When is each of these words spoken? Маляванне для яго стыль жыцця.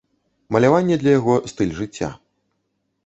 Маляванне 0.55 0.95
для 1.03 1.11
яго 1.19 1.37
стыль 1.53 1.77
жыцця. 1.81 2.09